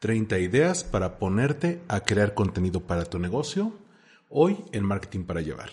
30 0.00 0.38
ideas 0.38 0.82
para 0.82 1.18
ponerte 1.18 1.82
a 1.86 2.00
crear 2.00 2.32
contenido 2.32 2.80
para 2.80 3.04
tu 3.04 3.18
negocio. 3.18 3.74
Hoy 4.30 4.56
en 4.72 4.82
Marketing 4.82 5.24
para 5.24 5.42
Llevar. 5.42 5.68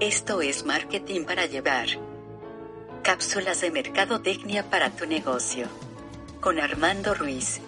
Esto 0.00 0.42
es 0.42 0.66
Marketing 0.66 1.24
para 1.24 1.46
Llevar. 1.46 1.86
Cápsulas 3.04 3.60
de 3.60 3.70
mercadotecnia 3.70 4.68
para 4.68 4.90
tu 4.90 5.06
negocio. 5.06 5.68
Con 6.40 6.58
Armando 6.58 7.14
Ruiz. 7.14 7.60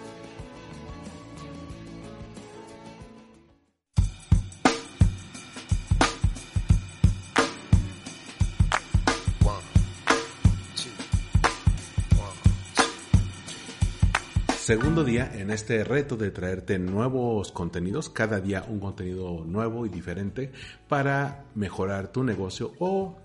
Segundo 14.71 15.03
día 15.03 15.29
en 15.33 15.51
este 15.51 15.83
reto 15.83 16.15
de 16.15 16.31
traerte 16.31 16.79
nuevos 16.79 17.51
contenidos, 17.51 18.09
cada 18.09 18.39
día 18.39 18.63
un 18.69 18.79
contenido 18.79 19.43
nuevo 19.45 19.85
y 19.85 19.89
diferente 19.89 20.53
para 20.87 21.43
mejorar 21.55 22.13
tu 22.13 22.23
negocio 22.23 22.71
o 22.79 23.17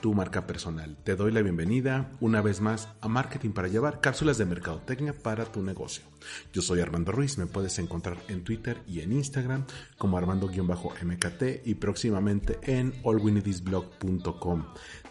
tu 0.00 0.14
marca 0.14 0.46
personal. 0.46 0.96
Te 1.04 1.16
doy 1.16 1.32
la 1.32 1.42
bienvenida 1.42 2.10
una 2.20 2.40
vez 2.40 2.60
más 2.60 2.88
a 3.00 3.08
Marketing 3.08 3.50
para 3.50 3.68
Llevar, 3.68 4.00
cápsulas 4.00 4.38
de 4.38 4.46
mercadotecnia 4.46 5.12
para 5.12 5.44
tu 5.44 5.62
negocio. 5.62 6.04
Yo 6.52 6.62
soy 6.62 6.80
Armando 6.80 7.12
Ruiz, 7.12 7.38
me 7.38 7.46
puedes 7.46 7.78
encontrar 7.78 8.18
en 8.28 8.44
Twitter 8.44 8.78
y 8.86 9.00
en 9.00 9.12
Instagram 9.12 9.64
como 9.96 10.18
Armando-MKT 10.18 11.66
y 11.66 11.74
próximamente 11.74 12.58
en 12.62 12.94
allwinidisblog.com. 13.04 14.64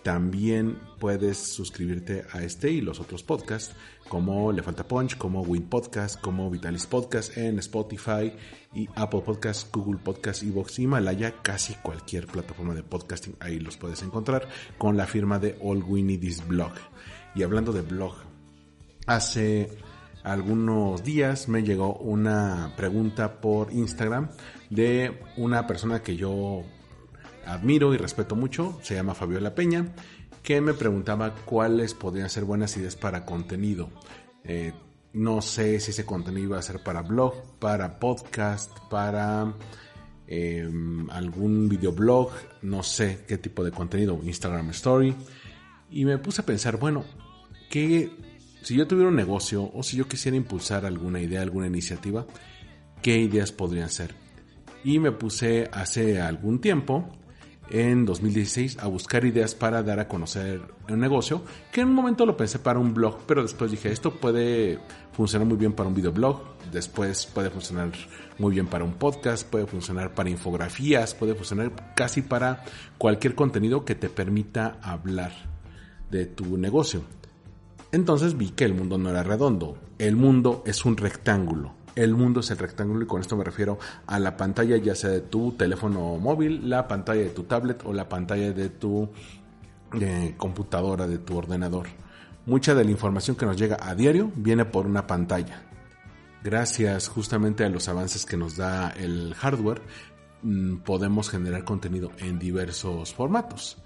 También 0.04 0.80
puedes 1.00 1.38
suscribirte 1.38 2.26
a 2.32 2.42
este 2.42 2.72
y 2.72 2.82
los 2.82 3.00
otros 3.00 3.24
podcasts 3.24 3.76
como 4.08 4.54
Le 4.54 4.64
Falta 4.64 4.88
Punch, 4.88 5.18
como 5.18 5.42
Win 5.42 5.64
Podcast, 5.64 6.22
como 6.22 6.50
Vitalis 6.50 6.86
Podcast 6.86 7.38
en 7.38 7.60
Spotify 7.60 8.32
y 8.74 8.88
Apple 8.96 9.22
Podcast, 9.22 9.74
Google 9.76 10.00
Podcast, 10.00 10.44
Evox, 10.44 10.80
Himalaya, 10.80 11.42
casi 11.42 11.74
cualquier 11.76 12.28
plataforma 12.28 12.74
de 12.74 12.84
podcasting 12.84 13.36
ahí 13.40 13.60
los 13.60 13.76
puedes 13.76 14.02
encontrar 14.02 14.48
con 14.78 14.98
la 14.98 15.08
firma 15.08 15.40
de 15.40 15.58
All 15.62 15.84
We 15.84 16.02
Need 16.02 16.24
Is 16.24 16.48
Blog. 16.48 16.74
Y 17.36 17.44
hablando 17.44 17.72
de 17.72 17.82
blog, 17.82 18.14
hace 19.06 19.70
algunos 20.24 21.04
días 21.04 21.48
me 21.48 21.64
llegó 21.64 21.96
una 21.96 22.74
pregunta 22.76 23.40
por 23.40 23.72
Instagram 23.72 24.30
de 24.70 25.22
una 25.38 25.68
persona 25.68 26.02
que 26.02 26.16
yo 26.16 26.64
admiro 27.46 27.94
y 27.94 27.98
respeto 27.98 28.36
mucho, 28.36 28.78
se 28.82 28.96
llama 28.96 29.16
Fabiola 29.16 29.56
Peña, 29.56 29.94
que 30.44 30.62
me 30.62 30.74
preguntaba 30.74 31.34
cuáles 31.46 31.94
podrían 31.94 32.30
ser 32.30 32.44
buenas 32.44 32.76
ideas 32.78 32.96
para 32.96 33.26
contenido. 33.26 33.90
Eh, 34.44 34.74
no 35.14 35.42
sé 35.42 35.80
si 35.80 35.92
ese 35.92 36.06
contenido 36.06 36.50
iba 36.50 36.60
a 36.60 36.62
ser 36.62 36.84
para 36.84 37.02
blog, 37.02 37.34
para 37.60 38.00
podcast, 38.00 38.72
para 38.90 39.54
em, 40.28 41.10
algún 41.10 41.70
videoblog, 41.70 42.32
no 42.62 42.84
sé 42.84 43.24
qué 43.28 43.38
tipo 43.38 43.64
de 43.64 43.72
contenido, 43.72 44.20
Instagram 44.24 44.70
Story. 44.72 45.16
Y 45.90 46.06
me 46.06 46.18
puse 46.18 46.42
a 46.42 46.46
pensar, 46.46 46.78
bueno, 46.78 47.06
que 47.70 48.12
si 48.62 48.76
yo 48.76 48.88
tuviera 48.88 49.10
un 49.10 49.16
negocio 49.16 49.72
o 49.74 49.84
si 49.84 49.98
yo 49.98 50.08
quisiera 50.08 50.36
impulsar 50.36 50.86
alguna 50.86 51.22
idea, 51.22 51.42
alguna 51.42 51.68
iniciativa, 51.68 52.26
¿qué 53.02 53.18
ideas 53.18 53.52
podrían 53.52 53.90
ser? 53.90 54.14
Y 54.84 55.00
me 55.00 55.12
puse 55.12 55.70
hace 55.72 56.20
algún 56.22 56.60
tiempo 56.60 57.10
en 57.70 58.06
2016 58.06 58.78
a 58.80 58.88
buscar 58.88 59.26
ideas 59.26 59.56
para 59.56 59.84
dar 59.84 60.00
a 60.00 60.08
conocer 60.08 60.62
un 60.90 61.00
negocio, 61.00 61.42
que 61.72 61.82
en 61.82 61.90
un 61.90 61.94
momento 61.94 62.26
lo 62.26 62.38
pensé 62.38 62.60
para 62.60 62.80
un 62.80 62.94
blog, 62.94 63.20
pero 63.28 63.42
después 63.42 63.72
dije, 63.72 63.92
esto 63.92 64.12
puede 64.12 64.80
funcionar 65.14 65.48
muy 65.48 65.58
bien 65.58 65.74
para 65.74 65.90
un 65.90 65.96
videoblog, 65.96 66.42
después 66.72 67.26
puede 67.26 67.50
funcionar 67.50 67.92
muy 68.38 68.54
bien 68.54 68.68
para 68.68 68.84
un 68.84 68.94
podcast, 68.94 69.48
puede 69.48 69.66
funcionar 69.66 70.14
para 70.14 70.30
infografías, 70.30 71.14
puede 71.14 71.36
funcionar 71.36 71.72
casi 71.96 72.22
para 72.22 72.64
cualquier 72.98 73.36
contenido 73.36 73.86
que 73.86 73.96
te 73.96 74.10
permita 74.10 74.78
hablar 74.82 75.32
de 76.12 76.26
tu 76.26 76.58
negocio. 76.58 77.02
Entonces 77.92 78.38
vi 78.38 78.50
que 78.50 78.66
el 78.66 78.74
mundo 78.74 78.98
no 78.98 79.10
era 79.10 79.24
redondo, 79.24 79.78
el 79.98 80.16
mundo 80.16 80.64
es 80.66 80.86
un 80.86 80.98
rectángulo 80.98 81.78
el 81.98 82.14
mundo 82.14 82.42
es 82.42 82.52
el 82.52 82.60
rectángulo 82.60 83.04
y 83.04 83.08
con 83.08 83.22
esto 83.22 83.36
me 83.36 83.44
refiero 83.44 83.80
a 84.06 84.20
la 84.20 84.38
pantalla 84.38 84.78
ya 84.78 84.94
sea 84.94 85.10
de 85.10 85.22
tu 85.22 85.54
teléfono 85.54 86.18
móvil, 86.18 86.70
la 86.70 86.88
pantalla 86.88 87.22
de 87.22 87.30
tu 87.32 87.44
tablet 87.44 87.84
o 87.86 87.94
la 87.94 88.08
pantalla 88.08 88.54
de 88.54 88.70
tu 88.70 89.10
eh, 90.00 90.36
computadora, 90.38 91.08
de 91.08 91.18
tu 91.18 91.36
ordenador. 91.36 91.88
Mucha 92.46 92.76
de 92.76 92.86
la 92.86 92.92
información 92.92 93.36
que 93.36 93.48
nos 93.48 93.58
llega 93.58 93.78
a 93.82 93.96
diario 93.96 94.32
viene 94.36 94.64
por 94.66 94.86
una 94.86 95.08
pantalla. 95.08 95.64
Gracias 96.44 97.08
justamente 97.08 97.66
a 97.66 97.70
los 97.70 97.90
avances 97.90 98.26
que 98.26 98.38
nos 98.38 98.56
da 98.56 98.92
el 98.92 99.34
hardware, 99.34 99.82
mm, 100.44 100.78
podemos 100.78 101.30
generar 101.30 101.64
contenido 101.64 102.12
en 102.20 102.38
diversos 102.38 103.14
formatos. 103.14 103.78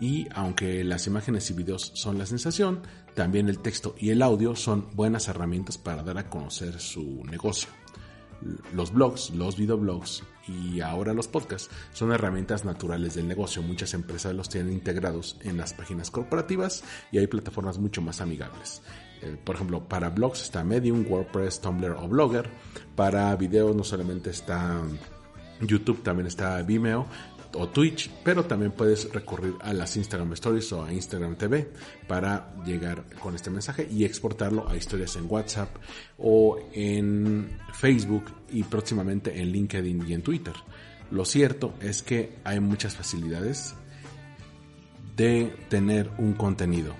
Y 0.00 0.28
aunque 0.34 0.84
las 0.84 1.06
imágenes 1.06 1.50
y 1.50 1.54
videos 1.54 1.90
son 1.94 2.18
la 2.18 2.26
sensación, 2.26 2.82
también 3.14 3.48
el 3.48 3.58
texto 3.58 3.94
y 3.98 4.10
el 4.10 4.22
audio 4.22 4.54
son 4.54 4.88
buenas 4.94 5.28
herramientas 5.28 5.76
para 5.76 6.02
dar 6.02 6.18
a 6.18 6.30
conocer 6.30 6.80
su 6.80 7.24
negocio. 7.24 7.68
Los 8.72 8.92
blogs, 8.92 9.30
los 9.30 9.56
videoblogs 9.56 10.22
y 10.46 10.80
ahora 10.80 11.12
los 11.12 11.26
podcasts 11.26 11.68
son 11.92 12.12
herramientas 12.12 12.64
naturales 12.64 13.16
del 13.16 13.26
negocio. 13.26 13.60
Muchas 13.62 13.94
empresas 13.94 14.32
los 14.34 14.48
tienen 14.48 14.72
integrados 14.72 15.36
en 15.40 15.56
las 15.56 15.74
páginas 15.74 16.12
corporativas 16.12 16.84
y 17.10 17.18
hay 17.18 17.26
plataformas 17.26 17.78
mucho 17.78 18.00
más 18.00 18.20
amigables. 18.20 18.82
Eh, 19.22 19.36
por 19.42 19.56
ejemplo, 19.56 19.88
para 19.88 20.10
blogs 20.10 20.42
está 20.42 20.62
Medium, 20.62 21.04
WordPress, 21.08 21.60
Tumblr 21.60 21.96
o 21.98 22.06
Blogger. 22.06 22.48
Para 22.94 23.34
videos 23.34 23.74
no 23.74 23.82
solamente 23.82 24.30
está 24.30 24.80
YouTube, 25.60 26.04
también 26.04 26.28
está 26.28 26.62
Vimeo 26.62 27.08
o 27.54 27.68
Twitch, 27.68 28.10
pero 28.22 28.44
también 28.44 28.72
puedes 28.72 29.12
recurrir 29.12 29.54
a 29.60 29.72
las 29.72 29.96
Instagram 29.96 30.32
Stories 30.34 30.72
o 30.72 30.84
a 30.84 30.92
Instagram 30.92 31.36
TV 31.36 31.70
para 32.06 32.54
llegar 32.64 33.04
con 33.20 33.34
este 33.34 33.50
mensaje 33.50 33.88
y 33.90 34.04
exportarlo 34.04 34.68
a 34.68 34.76
historias 34.76 35.16
en 35.16 35.26
WhatsApp 35.28 35.74
o 36.18 36.58
en 36.72 37.58
Facebook 37.72 38.24
y 38.50 38.62
próximamente 38.64 39.40
en 39.40 39.50
LinkedIn 39.50 40.06
y 40.08 40.14
en 40.14 40.22
Twitter. 40.22 40.54
Lo 41.10 41.24
cierto 41.24 41.74
es 41.80 42.02
que 42.02 42.36
hay 42.44 42.60
muchas 42.60 42.94
facilidades 42.94 43.74
de 45.16 45.52
tener 45.68 46.10
un 46.18 46.34
contenido. 46.34 46.94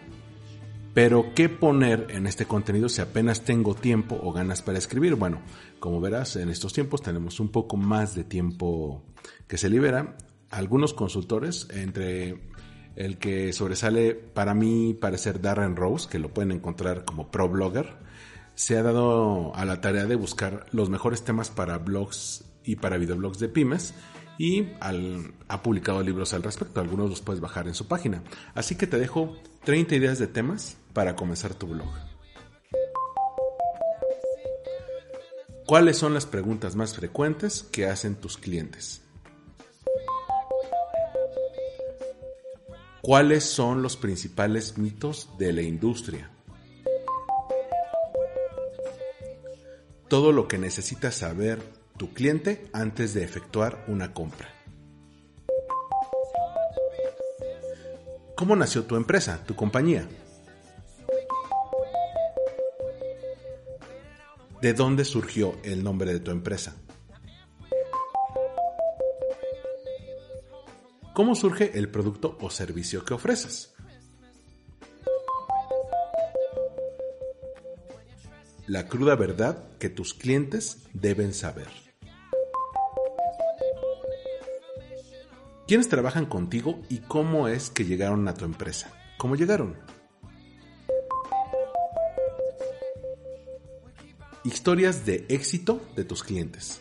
Pero, 0.95 1.33
¿qué 1.35 1.49
poner 1.49 2.09
en 2.11 2.27
este 2.27 2.47
contenido 2.47 2.89
si 2.89 3.01
apenas 3.01 3.43
tengo 3.45 3.75
tiempo 3.75 4.19
o 4.21 4.33
ganas 4.33 4.63
para 4.63 4.79
escribir? 4.79 5.15
Bueno, 5.15 5.41
como 5.79 6.01
verás, 6.01 6.35
en 6.37 6.49
estos 6.49 6.73
tiempos 6.73 7.03
tenemos 7.03 7.39
un 7.39 7.51
poco 7.51 7.77
más 7.77 8.17
de 8.17 8.25
tiempo 8.25 9.05
que 9.47 9.59
se 9.59 9.69
libera 9.69 10.17
algunos 10.51 10.95
consultores, 10.95 11.69
entre 11.71 12.41
el 12.97 13.19
que 13.19 13.53
sobresale 13.53 14.15
para 14.15 14.55
mí 14.55 14.95
parecer 14.95 15.41
Darren 15.41 15.77
Rose, 15.77 16.09
que 16.09 16.19
lo 16.19 16.35
pueden 16.35 16.53
encontrar 16.53 17.05
como 17.05 17.31
pro 17.31 17.49
blogger, 17.49 17.97
se 18.55 18.77
ha 18.77 18.83
dado 18.83 19.55
a 19.55 19.65
la 19.65 19.81
tarea 19.81 20.07
de 20.07 20.17
buscar 20.17 20.67
los 20.73 20.91
mejores 20.91 21.23
temas 21.23 21.51
para 21.51 21.79
blogs 21.79 22.45
y 22.65 22.77
para 22.77 22.99
videoblogs 22.99 23.39
de 23.39 23.49
pymes 23.49 23.95
y 24.37 24.69
ha 24.81 25.63
publicado 25.63 26.03
libros 26.03 26.35
al 26.35 26.43
respecto. 26.43 26.81
Algunos 26.81 27.09
los 27.09 27.21
puedes 27.21 27.41
bajar 27.41 27.69
en 27.69 27.75
su 27.75 27.87
página. 27.87 28.23
Así 28.55 28.75
que 28.75 28.87
te 28.87 28.99
dejo 28.99 29.37
30 29.65 29.95
ideas 29.95 30.19
de 30.19 30.27
temas 30.27 30.77
para 30.93 31.15
comenzar 31.15 31.55
tu 31.55 31.69
blog. 31.69 31.89
¿Cuáles 35.67 35.99
son 35.99 36.15
las 36.15 36.27
preguntas 36.27 36.77
más 36.77 36.95
frecuentes 36.95 37.63
que 37.63 37.87
hacen 37.87 38.17
tus 38.17 38.39
clientes? 38.39 39.03
¿Cuáles 43.01 43.45
son 43.45 43.81
los 43.81 43.97
principales 43.97 44.77
mitos 44.77 45.31
de 45.39 45.53
la 45.53 45.63
industria? 45.63 46.31
Todo 50.09 50.33
lo 50.33 50.49
que 50.49 50.59
necesita 50.59 51.13
saber 51.13 51.63
tu 51.97 52.13
cliente 52.13 52.69
antes 52.73 53.15
de 53.15 53.23
efectuar 53.23 53.85
una 53.87 54.13
compra. 54.13 54.49
¿Cómo 58.35 58.57
nació 58.57 58.85
tu 58.85 58.97
empresa, 58.97 59.45
tu 59.47 59.55
compañía? 59.55 60.09
¿De 64.61 64.73
dónde 64.75 65.05
surgió 65.05 65.57
el 65.63 65.85
nombre 65.85 66.13
de 66.13 66.19
tu 66.19 66.33
empresa? 66.33 66.75
cómo 71.19 71.35
surge 71.35 71.77
el 71.77 71.89
producto 71.89 72.39
o 72.41 72.49
servicio 72.49 73.05
que 73.05 73.13
ofreces. 73.13 73.75
La 78.69 78.87
cruda 78.87 79.17
verdad 79.17 79.65
que 79.81 79.89
tus 79.89 80.15
clientes 80.15 80.85
deben 80.93 81.35
saber. 81.35 81.67
¿Quiénes 85.67 85.89
trabajan 85.89 86.25
contigo 86.25 86.81
y 86.89 86.99
cómo 86.99 87.49
es 87.49 87.69
que 87.69 87.85
llegaron 87.85 88.29
a 88.29 88.35
tu 88.35 88.45
empresa? 88.45 88.93
¿Cómo 89.19 89.35
llegaron? 89.35 89.77
Historias 94.45 95.05
de 95.05 95.27
éxito 95.29 95.83
de 95.97 96.05
tus 96.05 96.23
clientes. 96.23 96.81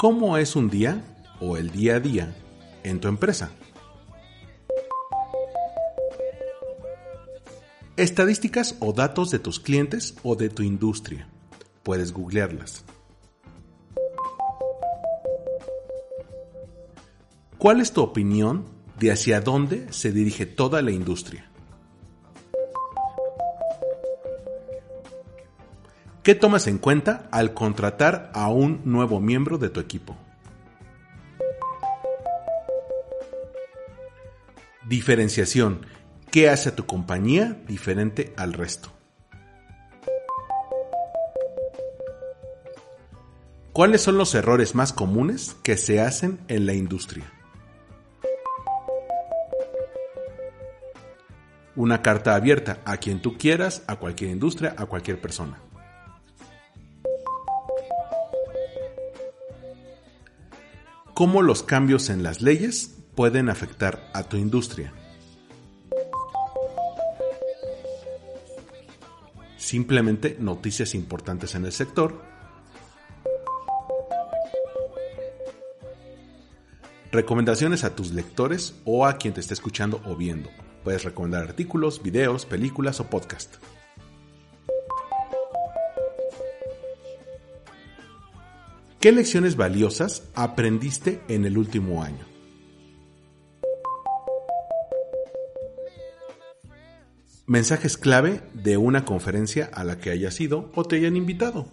¿Cómo 0.00 0.38
es 0.38 0.56
un 0.56 0.70
día 0.70 1.04
o 1.40 1.58
el 1.58 1.72
día 1.72 1.96
a 1.96 2.00
día 2.00 2.34
en 2.84 3.00
tu 3.02 3.08
empresa? 3.08 3.50
Estadísticas 7.98 8.76
o 8.80 8.94
datos 8.94 9.30
de 9.30 9.38
tus 9.38 9.60
clientes 9.60 10.14
o 10.22 10.36
de 10.36 10.48
tu 10.48 10.62
industria. 10.62 11.28
Puedes 11.82 12.14
googlearlas. 12.14 12.82
¿Cuál 17.58 17.82
es 17.82 17.92
tu 17.92 18.00
opinión 18.00 18.64
de 18.98 19.12
hacia 19.12 19.42
dónde 19.42 19.92
se 19.92 20.12
dirige 20.12 20.46
toda 20.46 20.80
la 20.80 20.92
industria? 20.92 21.49
¿Qué 26.22 26.34
tomas 26.34 26.66
en 26.66 26.76
cuenta 26.76 27.28
al 27.30 27.54
contratar 27.54 28.30
a 28.34 28.48
un 28.48 28.82
nuevo 28.84 29.20
miembro 29.20 29.56
de 29.56 29.70
tu 29.70 29.80
equipo? 29.80 30.18
Diferenciación. 34.86 35.86
¿Qué 36.30 36.50
hace 36.50 36.68
a 36.68 36.76
tu 36.76 36.84
compañía 36.84 37.62
diferente 37.66 38.34
al 38.36 38.52
resto? 38.52 38.90
¿Cuáles 43.72 44.02
son 44.02 44.18
los 44.18 44.34
errores 44.34 44.74
más 44.74 44.92
comunes 44.92 45.56
que 45.62 45.78
se 45.78 46.02
hacen 46.02 46.40
en 46.48 46.66
la 46.66 46.74
industria? 46.74 47.32
Una 51.76 52.02
carta 52.02 52.34
abierta 52.34 52.82
a 52.84 52.98
quien 52.98 53.22
tú 53.22 53.38
quieras, 53.38 53.84
a 53.86 53.96
cualquier 53.96 54.30
industria, 54.30 54.74
a 54.76 54.84
cualquier 54.84 55.18
persona. 55.18 55.69
¿Cómo 61.20 61.42
los 61.42 61.62
cambios 61.62 62.08
en 62.08 62.22
las 62.22 62.40
leyes 62.40 62.96
pueden 63.14 63.50
afectar 63.50 64.10
a 64.14 64.22
tu 64.22 64.38
industria? 64.38 64.94
simplemente 69.58 70.38
noticias 70.40 70.94
importantes 70.94 71.54
en 71.54 71.66
el 71.66 71.72
sector, 71.72 72.22
recomendaciones 77.12 77.84
a 77.84 77.94
tus 77.94 78.12
lectores 78.12 78.74
o 78.86 79.04
a 79.04 79.18
quien 79.18 79.34
te 79.34 79.40
esté 79.40 79.52
escuchando 79.52 80.00
o 80.06 80.16
viendo. 80.16 80.48
Puedes 80.84 81.04
recomendar 81.04 81.42
artículos, 81.42 82.02
videos, 82.02 82.46
películas 82.46 82.98
o 82.98 83.10
podcast. 83.10 83.56
¿Qué 89.00 89.12
lecciones 89.12 89.56
valiosas 89.56 90.28
aprendiste 90.34 91.22
en 91.28 91.46
el 91.46 91.56
último 91.56 92.02
año? 92.02 92.26
Mensajes 97.46 97.96
clave 97.96 98.42
de 98.52 98.76
una 98.76 99.06
conferencia 99.06 99.70
a 99.72 99.84
la 99.84 99.96
que 99.96 100.10
hayas 100.10 100.38
ido 100.38 100.70
o 100.74 100.84
te 100.84 100.96
hayan 100.96 101.16
invitado. 101.16 101.66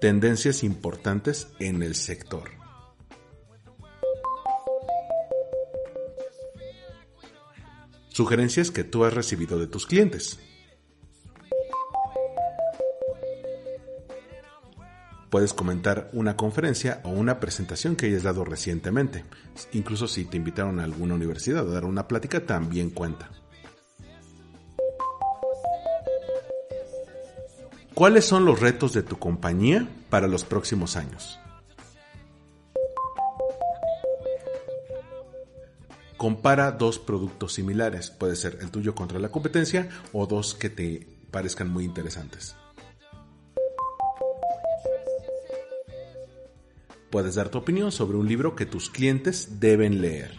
Tendencias 0.00 0.64
importantes 0.64 1.46
en 1.60 1.84
el 1.84 1.94
sector. 1.94 2.50
Sugerencias 8.08 8.72
que 8.72 8.82
tú 8.82 9.04
has 9.04 9.14
recibido 9.14 9.56
de 9.60 9.68
tus 9.68 9.86
clientes. 9.86 10.40
Puedes 15.36 15.52
comentar 15.52 16.08
una 16.14 16.34
conferencia 16.34 17.02
o 17.04 17.10
una 17.10 17.40
presentación 17.40 17.94
que 17.94 18.06
hayas 18.06 18.22
dado 18.22 18.42
recientemente. 18.46 19.22
Incluso 19.72 20.08
si 20.08 20.24
te 20.24 20.38
invitaron 20.38 20.80
a 20.80 20.84
alguna 20.84 21.14
universidad 21.14 21.68
a 21.68 21.70
dar 21.74 21.84
una 21.84 22.08
plática, 22.08 22.46
también 22.46 22.88
cuenta. 22.88 23.28
¿Cuáles 27.92 28.24
son 28.24 28.46
los 28.46 28.60
retos 28.60 28.94
de 28.94 29.02
tu 29.02 29.18
compañía 29.18 29.86
para 30.08 30.26
los 30.26 30.46
próximos 30.46 30.96
años? 30.96 31.38
Compara 36.16 36.72
dos 36.72 36.98
productos 36.98 37.52
similares, 37.52 38.08
puede 38.08 38.36
ser 38.36 38.56
el 38.62 38.70
tuyo 38.70 38.94
contra 38.94 39.18
la 39.18 39.28
competencia 39.28 39.90
o 40.14 40.26
dos 40.26 40.54
que 40.54 40.70
te 40.70 41.06
parezcan 41.30 41.68
muy 41.68 41.84
interesantes. 41.84 42.56
Puedes 47.16 47.36
dar 47.36 47.48
tu 47.48 47.56
opinión 47.56 47.92
sobre 47.92 48.18
un 48.18 48.28
libro 48.28 48.54
que 48.54 48.66
tus 48.66 48.90
clientes 48.90 49.58
deben 49.58 50.02
leer. 50.02 50.38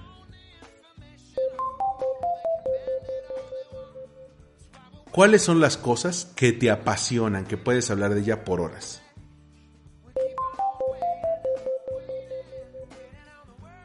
¿Cuáles 5.12 5.42
son 5.42 5.60
las 5.60 5.76
cosas 5.76 6.32
que 6.36 6.52
te 6.52 6.70
apasionan, 6.70 7.46
que 7.46 7.58
puedes 7.58 7.90
hablar 7.90 8.14
de 8.14 8.20
ella 8.20 8.46
por 8.46 8.62
horas? 8.62 9.02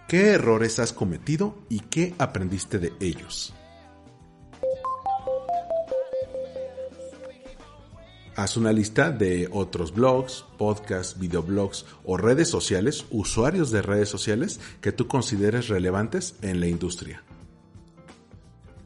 ¿Qué 0.06 0.32
errores 0.32 0.78
has 0.78 0.92
cometido 0.92 1.64
y 1.70 1.80
qué 1.80 2.14
aprendiste 2.18 2.78
de 2.78 2.92
ellos? 3.00 3.54
Haz 8.34 8.56
una 8.56 8.72
lista 8.72 9.10
de 9.10 9.46
otros 9.52 9.92
blogs, 9.92 10.46
podcasts, 10.56 11.18
videoblogs 11.18 11.84
o 12.04 12.16
redes 12.16 12.48
sociales, 12.48 13.04
usuarios 13.10 13.70
de 13.70 13.82
redes 13.82 14.08
sociales 14.08 14.58
que 14.80 14.90
tú 14.90 15.06
consideres 15.06 15.68
relevantes 15.68 16.36
en 16.40 16.60
la 16.60 16.66
industria. 16.66 17.22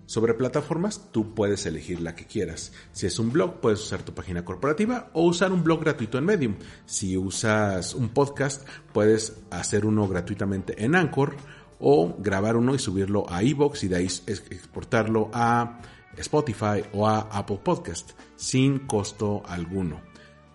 Sobre 0.07 0.35
plataformas, 0.35 1.13
tú 1.13 1.33
puedes 1.35 1.65
elegir 1.67 2.01
la 2.01 2.17
que 2.17 2.27
quieras. 2.27 2.73
Si 2.93 3.07
es 3.07 3.21
un 3.21 3.33
blog, 3.33 3.61
puedes 3.61 3.81
usar 3.81 4.03
tu 4.03 4.15
página 4.15 4.45
corporativa 4.45 5.11
o 5.13 5.23
usar 5.23 5.53
un 5.53 5.63
blog 5.63 5.81
gratuito 5.81 6.19
en 6.19 6.25
Medium. 6.25 6.57
Si 6.85 7.17
usas 7.17 7.95
un 7.95 8.09
podcast, 8.09 8.67
puedes 8.93 9.37
hacer 9.51 9.87
uno 9.87 10.09
gratuitamente 10.09 10.85
en 10.85 10.97
Anchor 10.97 11.37
o 11.79 12.17
grabar 12.19 12.57
uno 12.57 12.75
y 12.75 12.79
subirlo 12.81 13.27
a 13.29 13.43
iBox 13.45 13.85
y 13.85 13.89
de 13.89 13.97
ahí 13.97 14.07
exportarlo 14.07 15.31
a 15.33 15.81
Spotify 16.19 16.83
o 16.93 17.07
a 17.07 17.21
Apple 17.21 17.61
Podcast 17.63 18.13
sin 18.37 18.81
costo 18.81 19.43
alguno. 19.47 20.01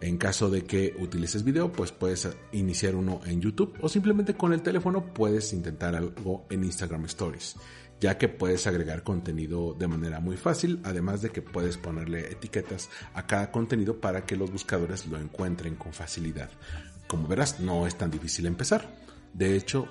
En 0.02 0.18
caso 0.18 0.50
de 0.50 0.64
que 0.64 0.96
utilices 1.00 1.44
video, 1.44 1.72
pues 1.72 1.92
puedes 1.92 2.28
iniciar 2.52 2.96
uno 2.96 3.22
en 3.26 3.40
YouTube 3.40 3.76
o 3.82 3.88
simplemente 3.88 4.34
con 4.34 4.52
el 4.52 4.64
teléfono 4.64 5.14
puedes 5.14 5.54
intentar 5.54 5.96
algo 5.96 6.48
en 6.50 6.64
Instagram 6.64 7.06
Stories, 7.06 7.56
ya 8.00 8.18
que 8.18 8.28
puedes 8.28 8.66
agregar 8.66 9.04
contenido 9.04 9.76
de 9.76 9.88
manera 9.88 10.20
muy 10.20 10.38
fácil, 10.38 10.80
además 10.84 11.22
de 11.22 11.30
que 11.30 11.44
puedes 11.44 11.78
ponerle 11.78 12.32
etiquetas 12.32 12.90
a 13.14 13.28
cada 13.28 13.52
contenido 13.52 14.02
para 14.02 14.26
que 14.26 14.36
los 14.36 14.52
buscadores 14.52 15.06
lo 15.06 15.20
encuentren 15.20 15.76
con 15.76 15.94
facilidad. 15.94 16.50
Como 17.08 17.28
verás, 17.28 17.60
no 17.60 17.86
es 17.86 17.96
tan 17.96 18.10
difícil 18.10 18.48
empezar. 18.48 18.90
De 19.34 19.56
hecho, 19.56 19.88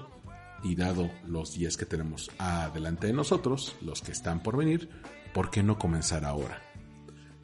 y 0.62 0.75
dado 0.75 1.11
los 1.27 1.55
días 1.55 1.77
que 1.77 1.87
tenemos 1.87 2.31
adelante 2.39 3.07
de 3.07 3.12
nosotros, 3.12 3.77
los 3.81 4.03
que 4.03 4.12
están 4.12 4.43
por 4.43 4.57
venir, 4.57 4.89
¿por 5.32 5.50
qué 5.50 5.62
no 5.62 5.78
comenzar 5.78 6.25
ahora? 6.25 6.60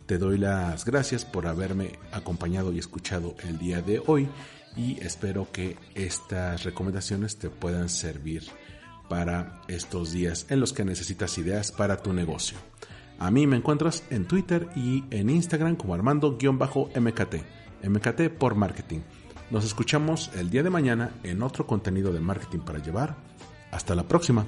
Te 0.06 0.18
doy 0.18 0.38
las 0.38 0.84
gracias 0.84 1.24
por 1.24 1.46
haberme 1.46 1.98
acompañado 2.12 2.72
y 2.72 2.78
escuchado 2.78 3.34
el 3.44 3.58
día 3.58 3.82
de 3.82 4.00
hoy 4.06 4.28
y 4.76 5.00
espero 5.00 5.48
que 5.50 5.76
estas 5.94 6.64
recomendaciones 6.64 7.38
te 7.38 7.50
puedan 7.50 7.88
servir 7.88 8.44
para 9.08 9.62
estos 9.68 10.12
días 10.12 10.46
en 10.50 10.60
los 10.60 10.72
que 10.72 10.84
necesitas 10.84 11.38
ideas 11.38 11.72
para 11.72 11.96
tu 11.96 12.12
negocio. 12.12 12.58
A 13.18 13.30
mí 13.30 13.46
me 13.46 13.56
encuentras 13.56 14.04
en 14.10 14.26
Twitter 14.26 14.68
y 14.76 15.04
en 15.10 15.30
Instagram 15.30 15.76
como 15.76 15.94
Armando-MKT, 15.94 17.34
MKT 17.88 18.38
por 18.38 18.54
marketing. 18.54 19.00
Nos 19.50 19.64
escuchamos 19.64 20.30
el 20.34 20.50
día 20.50 20.62
de 20.62 20.70
mañana 20.70 21.12
en 21.22 21.42
otro 21.42 21.66
contenido 21.66 22.12
de 22.12 22.20
marketing 22.20 22.60
para 22.60 22.80
llevar. 22.80 23.16
Hasta 23.70 23.94
la 23.94 24.06
próxima. 24.06 24.44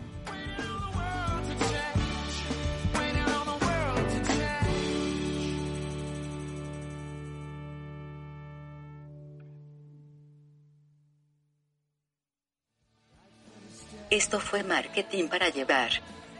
Esto 14.10 14.40
fue 14.40 14.64
Marketing 14.64 15.28
para 15.28 15.50
Llevar. 15.50 15.90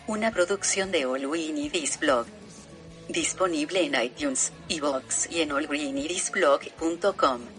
Una 0.07 0.31
producción 0.31 0.91
de 0.91 1.05
All 1.05 1.27
y 1.37 1.71
Blog. 2.01 2.25
Disponible 3.11 3.85
en 3.85 4.03
iTunes, 4.03 4.53
iVoox 4.69 5.31
y 5.31 5.43
en 5.43 5.53
allgreenidisblog.com. 5.53 7.58